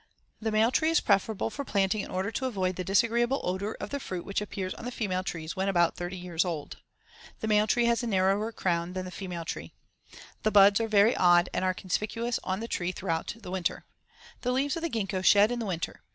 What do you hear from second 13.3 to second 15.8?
the winter. The leaves of the gingko shed in the